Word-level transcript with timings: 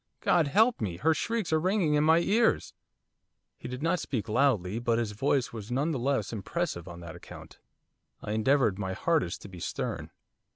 God 0.21 0.47
help 0.47 0.81
me! 0.81 0.97
Her 0.97 1.13
shrieks 1.13 1.53
are 1.53 1.59
ringing 1.59 1.93
in 1.93 2.03
my 2.03 2.17
ears!' 2.21 2.73
He 3.55 3.67
did 3.67 3.83
not 3.83 3.99
speak 3.99 4.27
loudly, 4.27 4.79
but 4.79 4.97
his 4.97 5.11
voice 5.11 5.53
was 5.53 5.69
none 5.71 5.91
the 5.91 5.99
less 5.99 6.33
impressive 6.33 6.87
on 6.87 7.01
that 7.01 7.15
account. 7.15 7.59
I 8.19 8.31
endeavoured 8.31 8.79
my 8.79 8.93
hardest 8.93 9.43
to 9.43 9.47
be 9.47 9.59
stern. 9.59 10.09